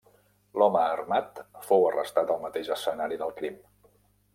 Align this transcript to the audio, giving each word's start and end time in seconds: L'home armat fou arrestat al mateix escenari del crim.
L'home 0.61 0.81
armat 0.93 1.43
fou 1.67 1.87
arrestat 1.91 2.35
al 2.37 2.43
mateix 2.49 2.77
escenari 2.81 3.25
del 3.25 3.41
crim. 3.41 3.65